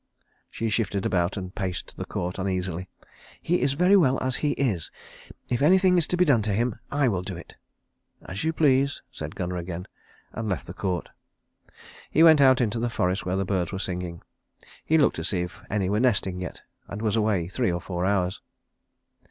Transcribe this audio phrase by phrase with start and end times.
[0.49, 2.89] She shifted about and paced the court uneasily.
[3.39, 4.89] "He is very well as he is.
[5.51, 7.53] If anything is to be done to him I will do it."
[8.25, 9.87] "As you please," said Gunnar again,
[10.33, 11.09] and left the court.
[12.09, 14.23] He went out into the forest where the birds were singing.
[14.83, 18.03] He looked to see if any were nesting yet, and was away three or four
[18.03, 18.41] hours.